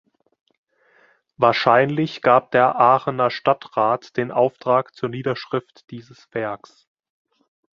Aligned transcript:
Wahrscheinlich 1.37 2.23
gab 2.23 2.49
der 2.49 2.75
Aachener 2.79 3.29
Stadtrat 3.29 4.17
den 4.17 4.31
Auftrag 4.31 4.95
zur 4.95 5.09
Niederschrift 5.09 5.91
dieses 5.91 6.27
Werks. 6.33 6.87